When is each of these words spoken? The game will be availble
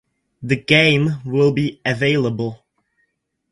The 0.41 0.55
game 0.55 1.21
will 1.23 1.51
be 1.51 1.79
availble 1.85 2.61